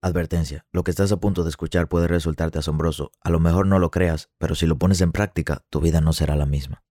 [0.00, 3.10] Advertencia, lo que estás a punto de escuchar puede resultarte asombroso.
[3.20, 6.12] A lo mejor no lo creas, pero si lo pones en práctica, tu vida no
[6.12, 6.84] será la misma.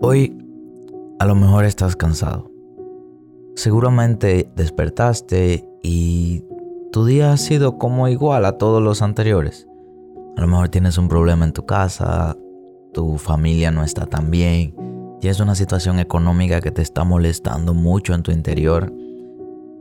[0.00, 0.38] Hoy,
[1.18, 2.50] a lo mejor estás cansado.
[3.56, 6.42] Seguramente despertaste y
[6.90, 9.68] tu día ha sido como igual a todos los anteriores.
[10.38, 12.34] A lo mejor tienes un problema en tu casa,
[12.92, 14.74] tu familia no está tan bien,
[15.22, 18.92] y es una situación económica que te está molestando mucho en tu interior.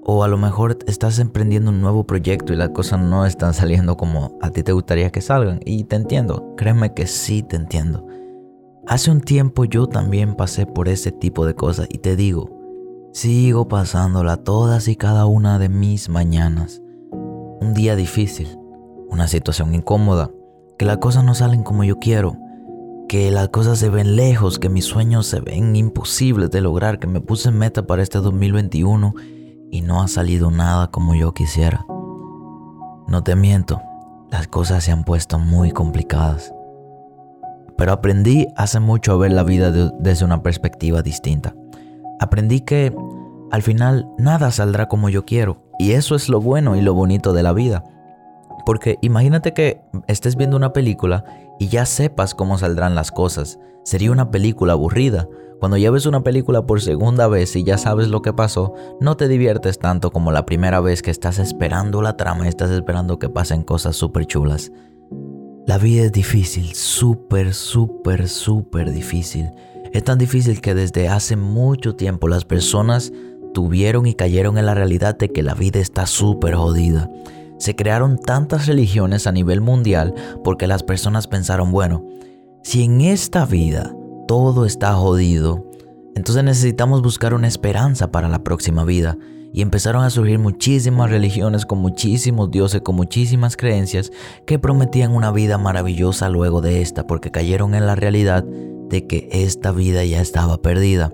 [0.03, 3.95] O a lo mejor estás emprendiendo un nuevo proyecto y las cosas no están saliendo
[3.95, 5.59] como a ti te gustaría que salgan.
[5.65, 8.05] Y te entiendo, créeme que sí te entiendo.
[8.85, 12.49] Hace un tiempo yo también pasé por ese tipo de cosas y te digo,
[13.13, 16.81] sigo pasándola todas y cada una de mis mañanas.
[17.11, 18.57] Un día difícil,
[19.09, 20.31] una situación incómoda,
[20.77, 22.35] que las cosas no salen como yo quiero
[23.09, 27.07] que las cosas se ven lejos, que mis sueños se ven imposibles de lograr, que
[27.07, 29.15] me puse meta para este 2021
[29.71, 31.87] y no ha salido nada como yo quisiera.
[33.07, 33.81] No te miento,
[34.29, 36.53] las cosas se han puesto muy complicadas.
[37.79, 41.55] Pero aprendí hace mucho a ver la vida desde una perspectiva distinta.
[42.19, 42.95] Aprendí que
[43.49, 45.63] al final nada saldrá como yo quiero.
[45.79, 47.83] Y eso es lo bueno y lo bonito de la vida.
[48.67, 51.23] Porque imagínate que estés viendo una película
[51.59, 53.59] y ya sepas cómo saldrán las cosas.
[53.83, 55.27] Sería una película aburrida.
[55.59, 59.17] Cuando ya ves una película por segunda vez y ya sabes lo que pasó, no
[59.17, 63.19] te diviertes tanto como la primera vez que estás esperando la trama y estás esperando
[63.19, 64.71] que pasen cosas súper chulas.
[65.67, 69.51] La vida es difícil, súper, súper, súper difícil.
[69.91, 73.11] Es tan difícil que desde hace mucho tiempo las personas
[73.53, 77.09] tuvieron y cayeron en la realidad de que la vida está súper jodida.
[77.59, 82.05] Se crearon tantas religiones a nivel mundial porque las personas pensaron, bueno,
[82.63, 83.93] si en esta vida
[84.27, 85.69] todo está jodido,
[86.15, 89.17] entonces necesitamos buscar una esperanza para la próxima vida.
[89.51, 94.11] Y empezaron a surgir muchísimas religiones con muchísimos dioses, con muchísimas creencias
[94.45, 99.27] que prometían una vida maravillosa luego de esta, porque cayeron en la realidad de que
[99.31, 101.11] esta vida ya estaba perdida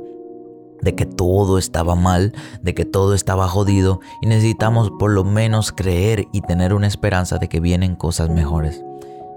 [0.85, 2.31] de que todo estaba mal,
[2.61, 7.39] de que todo estaba jodido y necesitamos por lo menos creer y tener una esperanza
[7.39, 8.85] de que vienen cosas mejores.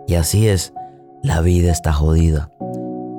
[0.06, 0.74] Y así es,
[1.22, 2.50] la vida está jodida.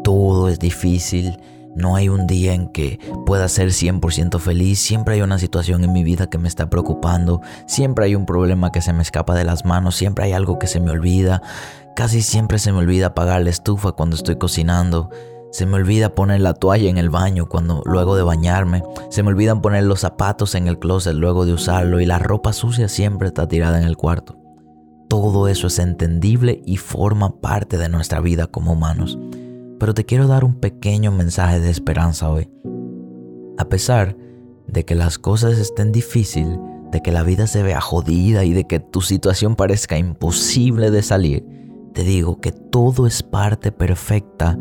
[0.04, 1.40] Todo es difícil,
[1.76, 5.92] no hay un día en que pueda ser 100% feliz, siempre hay una situación en
[5.92, 9.44] mi vida que me está preocupando, siempre hay un problema que se me escapa de
[9.44, 11.42] las manos, siempre hay algo que se me olvida,
[11.96, 15.10] casi siempre se me olvida apagar la estufa cuando estoy cocinando.
[15.52, 18.84] Se me olvida poner la toalla en el baño cuando luego de bañarme.
[19.10, 22.54] Se me olvidan poner los zapatos en el closet luego de usarlo y la ropa
[22.54, 24.38] sucia siempre está tirada en el cuarto.
[25.08, 29.18] Todo eso es entendible y forma parte de nuestra vida como humanos.
[29.80, 32.52] Pero te quiero dar un pequeño mensaje de esperanza hoy.
[33.58, 34.16] A pesar
[34.68, 36.60] de que las cosas estén difíciles,
[36.92, 41.02] de que la vida se vea jodida y de que tu situación parezca imposible de
[41.02, 41.46] salir,
[41.94, 44.58] te digo que todo es parte perfecta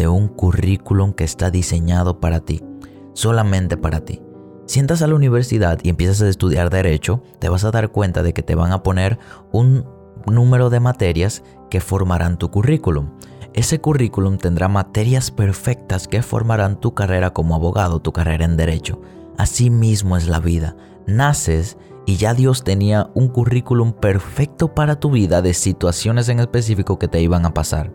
[0.00, 2.64] de un currículum que está diseñado para ti,
[3.12, 4.22] solamente para ti.
[4.64, 8.22] Si entras a la universidad y empiezas a estudiar derecho, te vas a dar cuenta
[8.22, 9.18] de que te van a poner
[9.52, 9.84] un
[10.24, 13.10] número de materias que formarán tu currículum.
[13.52, 19.02] Ese currículum tendrá materias perfectas que formarán tu carrera como abogado, tu carrera en derecho.
[19.36, 20.76] Así mismo es la vida.
[21.06, 26.98] Naces y ya Dios tenía un currículum perfecto para tu vida de situaciones en específico
[26.98, 27.92] que te iban a pasar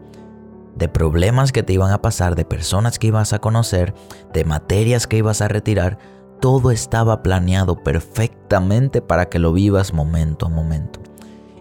[0.75, 3.93] de problemas que te iban a pasar, de personas que ibas a conocer,
[4.33, 5.97] de materias que ibas a retirar,
[6.39, 10.99] todo estaba planeado perfectamente para que lo vivas momento a momento.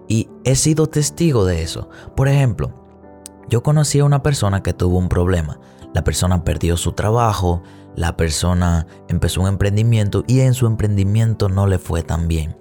[0.09, 1.89] Y he sido testigo de eso.
[2.15, 2.73] Por ejemplo,
[3.49, 5.61] yo conocí a una persona que tuvo un problema.
[5.95, 7.63] La persona perdió su trabajo,
[7.95, 12.57] la persona empezó un emprendimiento y en su emprendimiento no le fue tan bien.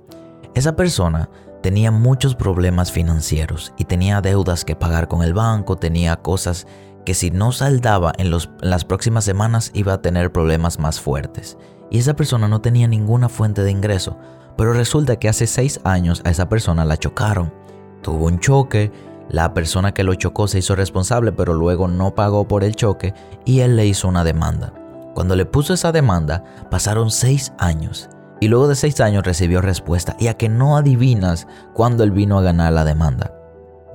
[0.54, 1.30] Esa persona
[1.64, 6.68] tenía muchos problemas financieros y tenía deudas que pagar con el banco, tenía cosas
[7.06, 11.58] que si no saldaba en, las próximas semanas iba a tener problemas más fuertes.
[11.90, 14.18] Y esa persona no tenía ninguna fuente de ingreso,
[14.58, 17.54] pero resulta que hace seis años a esa persona la chocaron.
[18.02, 18.92] Tuvo un choque,
[19.30, 23.14] la persona que lo chocó se hizo responsable, pero luego no pagó por el choque
[23.46, 24.74] y él le hizo una demanda.
[25.16, 28.10] Cuando le puso esa demanda, pasaron seis años
[28.44, 32.38] y luego de seis años recibió respuesta y a que no adivinas cuándo él vino
[32.38, 33.34] a ganar la demanda.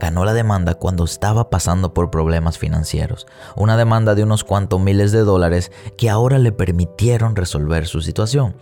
[0.00, 5.12] Ganó la demanda cuando estaba pasando por problemas financieros, una demanda de unos cuantos miles
[5.12, 8.56] de dólares que ahora le permitieron resolver su situación.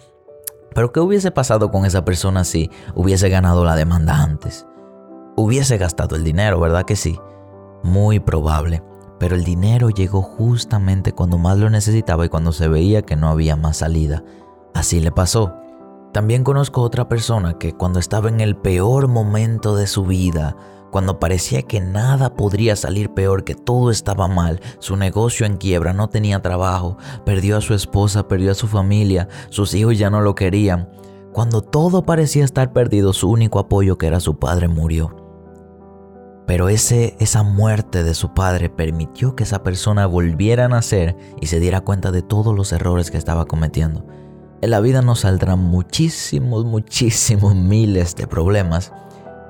[0.74, 4.66] Pero ¿qué hubiese pasado con esa persona si hubiese ganado la demanda antes?
[5.36, 7.16] Hubiese gastado el dinero, ¿verdad que sí?
[7.84, 8.82] Muy probable.
[9.20, 13.28] pero el dinero llegó justamente cuando más lo necesitaba y cuando se veía que no
[13.28, 14.24] había más salida.
[14.74, 15.54] Así le pasó.
[16.16, 20.56] También conozco otra persona que cuando estaba en el peor momento de su vida,
[20.90, 25.92] cuando parecía que nada podría salir peor, que todo estaba mal, su negocio en quiebra,
[25.92, 26.96] no tenía trabajo,
[27.26, 30.88] perdió a su esposa, perdió a su familia, sus hijos ya no lo querían.
[31.34, 35.14] Cuando todo parecía estar perdido, su único apoyo que era su padre murió.
[36.46, 41.48] Pero ese, esa muerte de su padre permitió que esa persona volviera a nacer y
[41.48, 44.06] se diera cuenta de todos los errores que estaba cometiendo.
[44.62, 48.90] En la vida nos saldrán muchísimos, muchísimos miles de problemas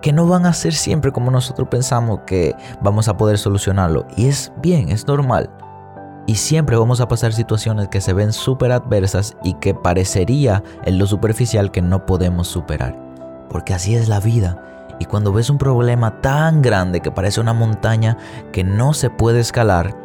[0.02, 4.06] que no van a ser siempre como nosotros pensamos que vamos a poder solucionarlo.
[4.16, 5.48] Y es bien, es normal.
[6.26, 10.98] Y siempre vamos a pasar situaciones que se ven súper adversas y que parecería en
[10.98, 12.98] lo superficial que no podemos superar.
[13.48, 14.60] Porque así es la vida.
[14.98, 18.16] Y cuando ves un problema tan grande que parece una montaña
[18.52, 19.96] que no se puede escalar,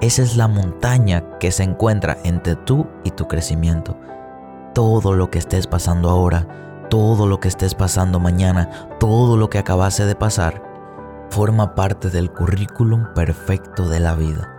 [0.00, 3.98] esa es la montaña que se encuentra entre tú y tu crecimiento.
[4.76, 6.46] Todo lo que estés pasando ahora,
[6.90, 8.68] todo lo que estés pasando mañana,
[9.00, 10.62] todo lo que acabase de pasar,
[11.30, 14.52] forma parte del currículum perfecto de la vida.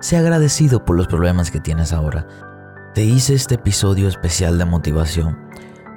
[0.00, 2.26] Sé agradecido por los problemas que tienes ahora.
[2.92, 5.38] Te hice este episodio especial de motivación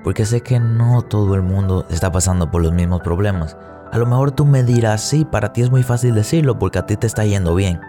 [0.04, 3.58] porque sé que no todo el mundo está pasando por los mismos problemas.
[3.92, 6.86] A lo mejor tú me dirás, sí, para ti es muy fácil decirlo porque a
[6.86, 7.82] ti te está yendo bien.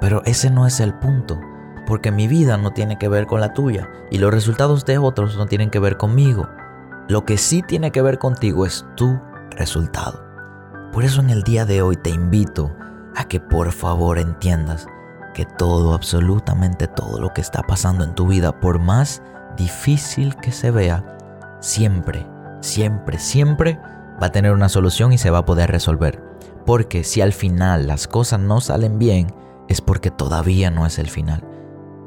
[0.00, 1.40] Pero ese no es el punto,
[1.86, 5.36] porque mi vida no tiene que ver con la tuya y los resultados de otros
[5.36, 6.48] no tienen que ver conmigo.
[7.08, 10.24] Lo que sí tiene que ver contigo es tu resultado.
[10.92, 12.74] Por eso en el día de hoy te invito
[13.14, 14.86] a que por favor entiendas
[15.34, 19.22] que todo, absolutamente todo lo que está pasando en tu vida, por más
[19.56, 21.04] difícil que se vea,
[21.60, 22.26] siempre,
[22.60, 23.78] siempre, siempre
[24.20, 26.22] va a tener una solución y se va a poder resolver.
[26.64, 29.32] Porque si al final las cosas no salen bien,
[29.68, 31.44] es porque todavía no es el final.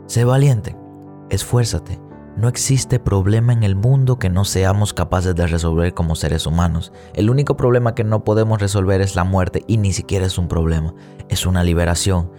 [0.09, 0.75] Sé valiente,
[1.29, 2.01] esfuérzate.
[2.35, 6.91] No existe problema en el mundo que no seamos capaces de resolver como seres humanos.
[7.13, 10.47] El único problema que no podemos resolver es la muerte y ni siquiera es un
[10.47, 10.95] problema,
[11.27, 12.31] es una liberación.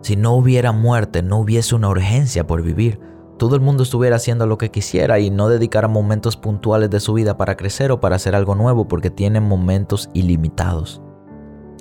[0.00, 2.98] Si no hubiera muerte, no hubiese una urgencia por vivir
[3.42, 7.14] todo el mundo estuviera haciendo lo que quisiera y no dedicara momentos puntuales de su
[7.14, 11.02] vida para crecer o para hacer algo nuevo porque tienen momentos ilimitados.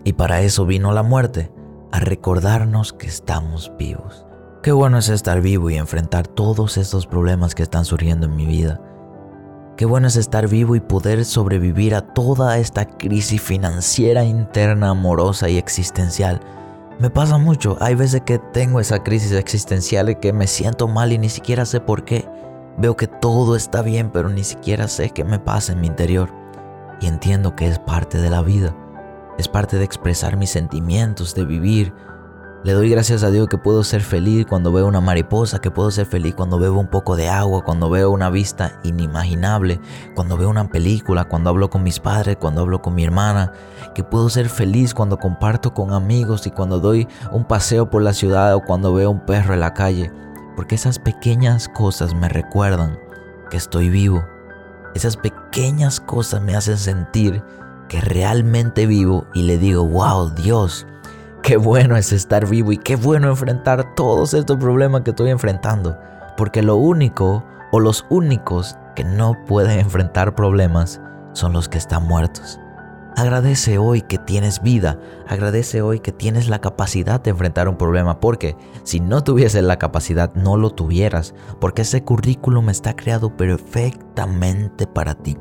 [0.04, 1.52] Y para eso vino la muerte,
[1.92, 4.26] a recordarnos que estamos vivos.
[4.64, 8.46] Qué bueno es estar vivo y enfrentar todos estos problemas que están surgiendo en mi
[8.46, 8.80] vida.
[9.76, 15.50] Qué bueno es estar vivo y poder sobrevivir a toda esta crisis financiera interna, amorosa
[15.50, 16.42] y existencial
[17.02, 21.12] me pasa mucho, hay veces que tengo esa crisis existencial y que me siento mal
[21.12, 22.30] y ni siquiera sé por qué.
[22.78, 26.30] Veo que todo está bien, pero ni siquiera sé qué me pasa en mi interior.
[27.02, 28.76] Y entiendo que es parte de la vida.
[29.40, 31.92] Es parte de expresar mis sentimientos, de vivir,
[32.64, 35.90] le doy gracias a Dios que puedo ser feliz cuando veo una mariposa, que puedo
[35.90, 39.80] ser feliz cuando bebo un poco de agua, cuando veo una vista inimaginable,
[40.14, 43.52] cuando veo una película, cuando hablo con mis padres, cuando hablo con mi hermana,
[43.96, 48.14] que puedo ser feliz cuando comparto con amigos y cuando doy un paseo por la
[48.14, 50.12] ciudad o cuando veo un perro en la calle,
[50.56, 53.00] porque esas pequeñas cosas me recuerdan
[53.50, 54.24] que estoy vivo.
[54.94, 57.44] Esas pequeñas cosas me hacen sentir
[57.88, 60.86] que realmente vivo y le digo, wow, Dios,
[61.44, 65.98] Qué bueno es estar vivo y qué bueno enfrentar todos estos problemas que estoy enfrentando.
[66.38, 71.02] Porque lo único o los únicos que no pueden enfrentar problemas
[71.34, 72.60] son los que están muertos.
[73.18, 78.20] Agradece hoy que tienes vida, agradece hoy que tienes la capacidad de enfrentar un problema,
[78.20, 84.86] porque si no tuvieses la capacidad no lo tuvieras, porque ese currículum está creado perfectamente
[84.86, 85.38] para ti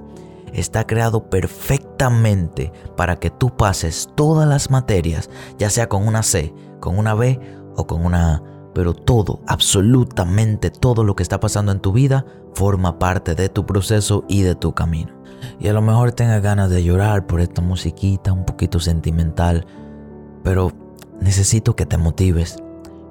[0.55, 6.55] está creado perfectamente para que tú pases todas las materias, ya sea con una C,
[6.81, 7.41] con una B
[7.77, 8.43] o con una A.
[8.75, 13.67] Pero todo, absolutamente todo lo que está pasando en tu vida forma parte de tu
[13.67, 15.13] proceso y de tu camino.
[15.59, 19.67] Y a lo mejor tengas ganas de llorar por esta musiquita un poquito sentimental,
[20.45, 20.73] pero
[21.21, 22.59] necesito que te motives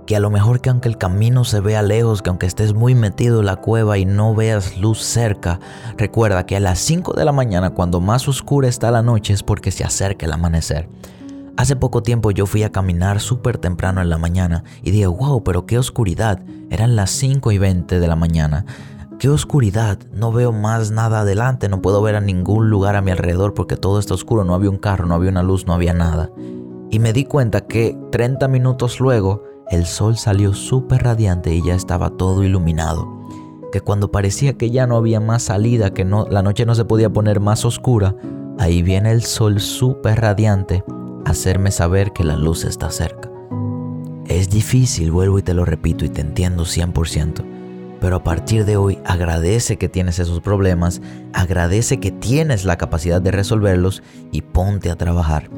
[0.09, 2.95] que a lo mejor que aunque el camino se vea lejos, que aunque estés muy
[2.95, 5.59] metido en la cueva y no veas luz cerca,
[5.97, 9.43] recuerda que a las 5 de la mañana, cuando más oscura está la noche, es
[9.43, 10.89] porque se acerca el amanecer.
[11.57, 15.43] Hace poco tiempo yo fui a caminar súper temprano en la mañana y dije, wow,
[15.43, 16.41] pero qué oscuridad.
[16.71, 18.65] Eran las 5 y 20 de la mañana.
[19.19, 23.11] Qué oscuridad, no veo más nada adelante, no puedo ver a ningún lugar a mi
[23.11, 25.93] alrededor porque todo está oscuro, no había un carro, no había una luz, no había
[25.93, 26.31] nada.
[26.89, 31.75] Y me di cuenta que 30 minutos luego el sol salió súper radiante y ya
[31.75, 33.07] estaba todo iluminado.
[33.71, 36.85] Que cuando parecía que ya no había más salida, que no, la noche no se
[36.85, 38.15] podía poner más oscura,
[38.57, 40.83] ahí viene el sol súper radiante
[41.25, 43.29] a hacerme saber que la luz está cerca.
[44.27, 47.45] Es difícil, vuelvo y te lo repito y te entiendo 100%.
[47.99, 51.01] Pero a partir de hoy agradece que tienes esos problemas,
[51.33, 55.49] agradece que tienes la capacidad de resolverlos y ponte a trabajar.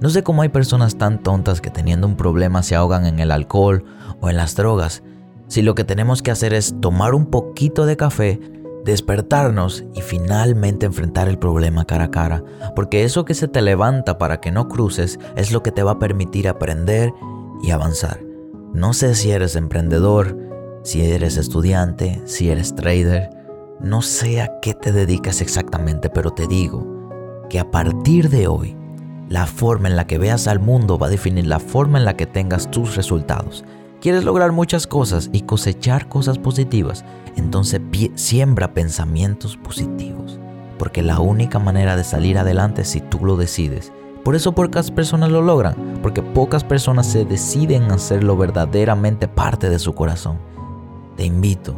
[0.00, 3.30] No sé cómo hay personas tan tontas que teniendo un problema se ahogan en el
[3.30, 3.84] alcohol
[4.20, 5.02] o en las drogas,
[5.48, 8.40] si lo que tenemos que hacer es tomar un poquito de café,
[8.84, 12.42] despertarnos y finalmente enfrentar el problema cara a cara,
[12.74, 15.92] porque eso que se te levanta para que no cruces es lo que te va
[15.92, 17.12] a permitir aprender
[17.62, 18.20] y avanzar.
[18.72, 20.36] No sé si eres emprendedor,
[20.82, 23.30] si eres estudiante, si eres trader,
[23.80, 26.86] no sé a qué te dedicas exactamente, pero te digo
[27.48, 28.76] que a partir de hoy,
[29.28, 32.16] la forma en la que veas al mundo va a definir la forma en la
[32.16, 33.64] que tengas tus resultados.
[34.00, 37.04] ¿Quieres lograr muchas cosas y cosechar cosas positivas?
[37.36, 37.80] Entonces
[38.16, 40.38] siembra pensamientos positivos,
[40.78, 43.92] porque la única manera de salir adelante es si tú lo decides.
[44.24, 49.70] Por eso pocas personas lo logran, porque pocas personas se deciden a hacerlo verdaderamente parte
[49.70, 50.38] de su corazón.
[51.16, 51.74] Te invito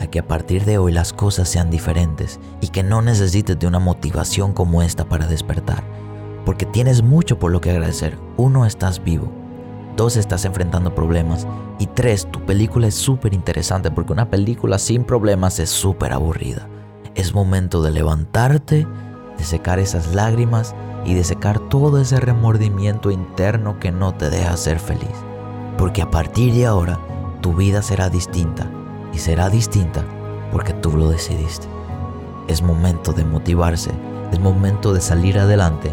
[0.00, 3.66] a que a partir de hoy las cosas sean diferentes y que no necesites de
[3.66, 5.84] una motivación como esta para despertar,
[6.46, 8.16] porque tienes mucho por lo que agradecer.
[8.36, 9.32] Uno, estás vivo.
[9.96, 11.44] Dos, estás enfrentando problemas.
[11.80, 16.68] Y tres, tu película es súper interesante porque una película sin problemas es súper aburrida.
[17.16, 18.86] Es momento de levantarte,
[19.36, 24.56] de secar esas lágrimas y de secar todo ese remordimiento interno que no te deja
[24.56, 25.16] ser feliz.
[25.76, 27.00] Porque a partir de ahora,
[27.40, 28.70] tu vida será distinta
[29.12, 30.04] y será distinta
[30.52, 31.66] porque tú lo decidiste.
[32.46, 33.90] Es momento de motivarse,
[34.30, 35.92] es momento de salir adelante